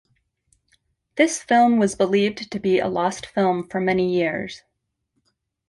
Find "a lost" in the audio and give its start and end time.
2.79-3.27